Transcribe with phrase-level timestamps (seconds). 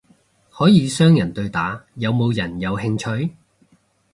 [0.49, 3.35] 可以雙人對打，有冇人有興趣？